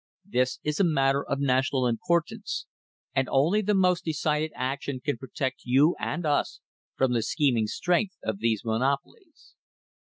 [0.25, 2.65] This is a mat ter of national importance,
[3.13, 6.59] and only the most decided action can protect you and us
[6.95, 9.53] from the scheming strength of these monopolies."